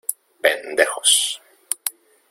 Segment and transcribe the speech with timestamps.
[0.41, 1.13] ¡pendejos!